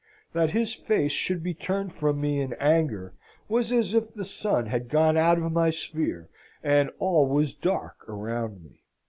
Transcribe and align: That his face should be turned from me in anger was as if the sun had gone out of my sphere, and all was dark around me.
That 0.33 0.49
his 0.49 0.73
face 0.73 1.11
should 1.11 1.43
be 1.43 1.53
turned 1.53 1.93
from 1.93 2.19
me 2.19 2.41
in 2.41 2.53
anger 2.53 3.13
was 3.47 3.71
as 3.71 3.93
if 3.93 4.11
the 4.15 4.25
sun 4.25 4.65
had 4.65 4.89
gone 4.89 5.15
out 5.15 5.37
of 5.37 5.51
my 5.51 5.69
sphere, 5.69 6.27
and 6.63 6.89
all 6.97 7.27
was 7.27 7.53
dark 7.53 8.09
around 8.09 8.63
me. 8.63 8.81